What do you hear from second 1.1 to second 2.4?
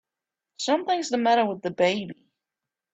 the matter with the baby!